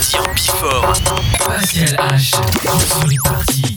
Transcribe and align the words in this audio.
samedi 0.00 0.16
en 0.16 0.34
Bifort. 0.34 1.02
Pascal 1.38 1.96
H. 1.98 2.30
Sur 2.88 3.06
les 3.06 3.18
parties. 3.18 3.76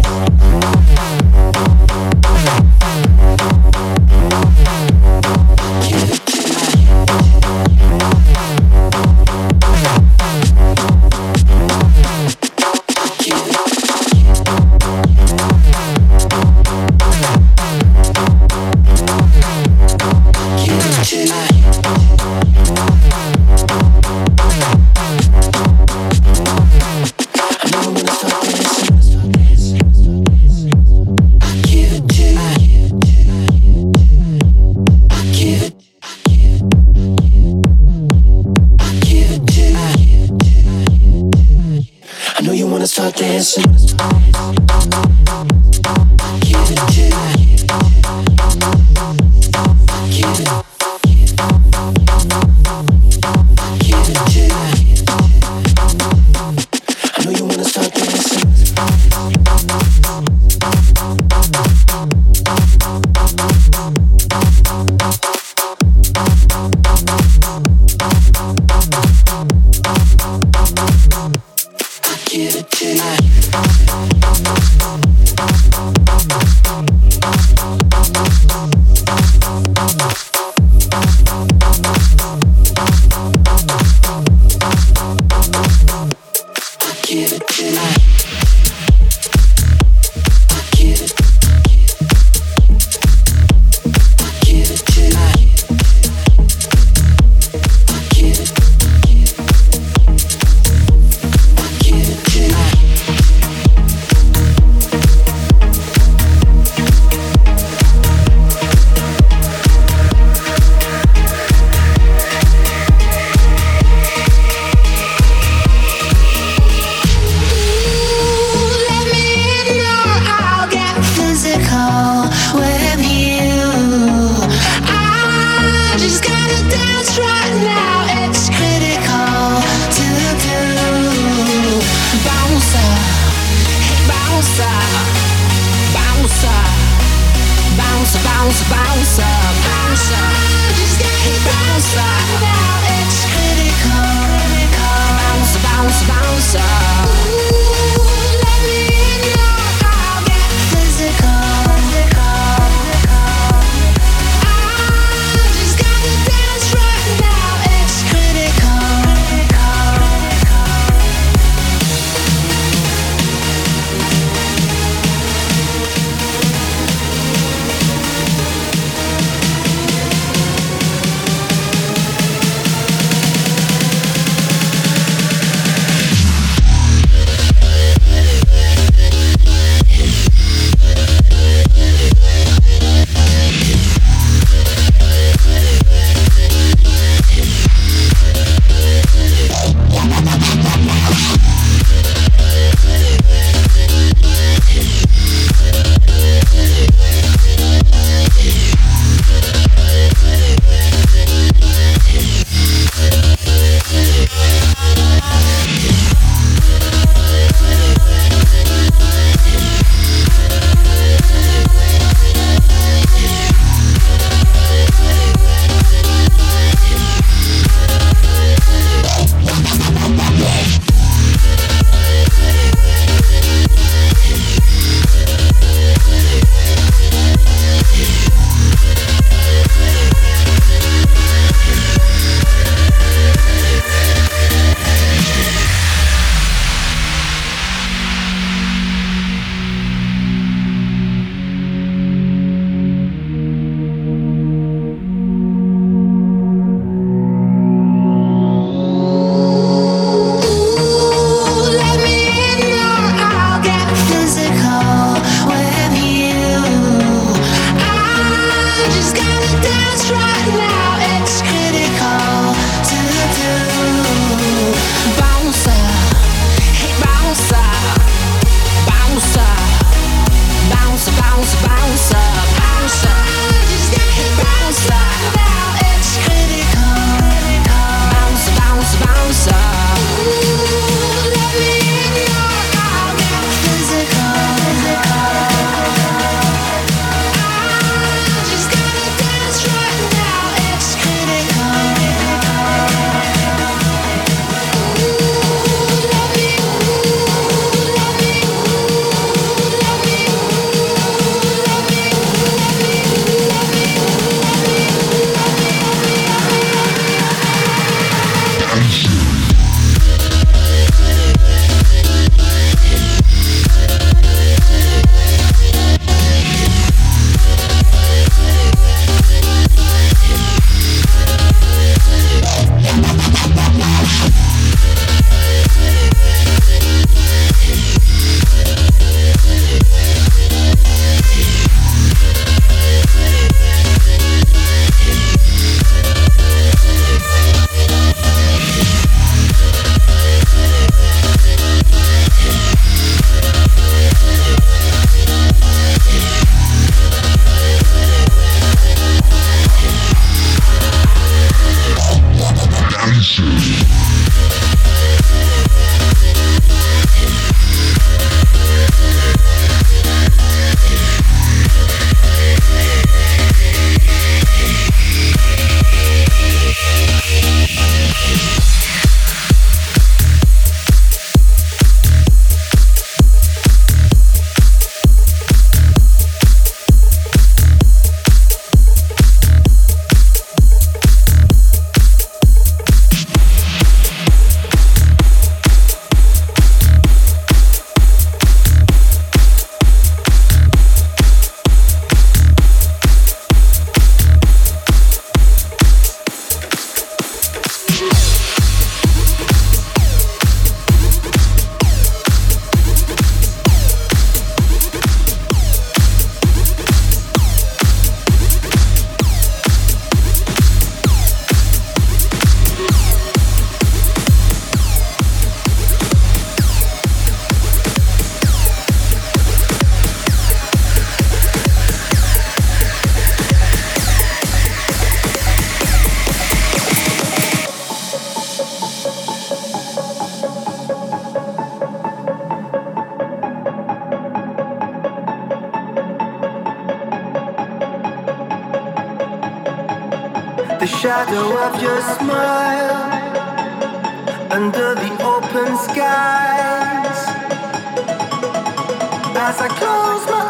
close 449.77 450.25
my 450.29 450.40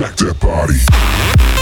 Check 0.00 0.16
that 0.16 0.40
body. 0.40 1.59